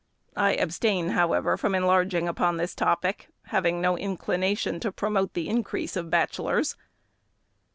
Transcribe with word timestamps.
I 0.35 0.53
abstain, 0.55 1.09
however, 1.09 1.57
from 1.57 1.75
enlarging 1.75 2.27
upon 2.27 2.57
this 2.57 2.73
topic, 2.73 3.29
having 3.43 3.79
no 3.79 3.95
inclination 3.95 4.79
to 4.79 4.91
promote 4.91 5.35
the 5.35 5.47
increase 5.47 5.95
of 5.95 6.09
bachelors. 6.09 6.75